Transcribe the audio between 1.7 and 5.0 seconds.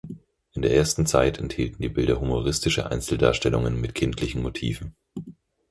die Bilder humoristische Einzeldarstellungen mit kindlichen Motiven.